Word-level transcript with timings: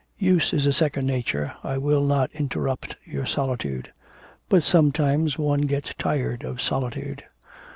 'Use 0.17 0.51
is 0.51 0.65
a 0.65 0.73
second 0.73 1.05
nature, 1.05 1.53
I 1.63 1.77
will 1.77 2.03
not 2.03 2.31
interrupt 2.33 2.95
your 3.05 3.27
solitude.' 3.27 3.91
'But 4.49 4.63
sometimes 4.63 5.37
one 5.37 5.61
gets 5.67 5.93
tired 5.93 6.43
of 6.43 6.59
solitude.' 6.59 7.23